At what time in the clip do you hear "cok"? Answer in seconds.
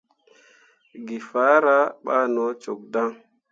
2.63-2.81